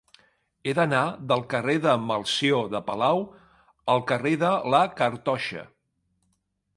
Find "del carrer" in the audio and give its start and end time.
1.31-1.75